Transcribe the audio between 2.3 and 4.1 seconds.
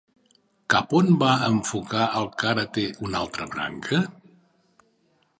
karate una altra branca?